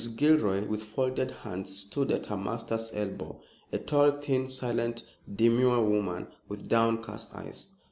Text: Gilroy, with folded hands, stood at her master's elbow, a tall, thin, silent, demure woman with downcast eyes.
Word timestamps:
Gilroy, 0.15 0.65
with 0.67 0.81
folded 0.81 1.29
hands, 1.29 1.77
stood 1.77 2.09
at 2.11 2.25
her 2.25 2.35
master's 2.35 2.89
elbow, 2.91 3.39
a 3.71 3.77
tall, 3.77 4.09
thin, 4.13 4.49
silent, 4.49 5.03
demure 5.35 5.85
woman 5.87 6.25
with 6.49 6.67
downcast 6.67 7.31
eyes. 7.35 7.73